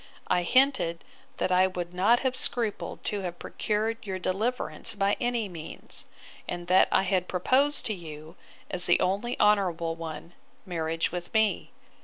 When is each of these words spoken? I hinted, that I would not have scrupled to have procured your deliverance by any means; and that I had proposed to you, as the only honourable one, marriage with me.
I 0.29 0.41
hinted, 0.41 1.03
that 1.37 1.51
I 1.51 1.67
would 1.67 1.93
not 1.93 2.21
have 2.21 2.35
scrupled 2.35 3.03
to 3.03 3.19
have 3.21 3.37
procured 3.37 4.03
your 4.07 4.17
deliverance 4.17 4.95
by 4.95 5.15
any 5.21 5.47
means; 5.47 6.07
and 6.49 6.65
that 6.65 6.87
I 6.91 7.03
had 7.03 7.27
proposed 7.27 7.85
to 7.85 7.93
you, 7.93 8.35
as 8.71 8.85
the 8.87 8.99
only 8.99 9.39
honourable 9.39 9.95
one, 9.95 10.33
marriage 10.65 11.11
with 11.11 11.31
me. 11.35 11.69